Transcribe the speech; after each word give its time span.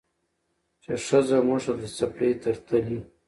چې 0.83 0.91
ښځه 1.05 1.37
موږ 1.47 1.61
ته 1.65 1.73
د 1.81 1.83
څپلۍ 1.97 2.31
تر 2.43 2.55
تلي 2.67 2.99